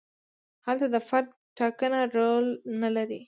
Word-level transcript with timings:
هلته 0.65 0.85
د 0.93 0.97
فرد 1.07 1.27
ټاکنه 1.57 1.99
رول 2.17 2.45
نه 2.81 2.89
لري. 2.95 3.19